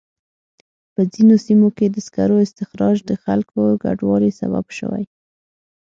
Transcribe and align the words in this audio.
په 0.93 1.01
ځینو 1.13 1.35
سیمو 1.45 1.67
کې 1.77 1.85
د 1.89 1.97
سکرو 2.07 2.37
استخراج 2.45 2.97
د 3.05 3.11
خلکو 3.23 3.59
د 3.69 3.73
کډوالۍ 3.83 4.31
سبب 4.39 4.65
شوی. 4.77 5.03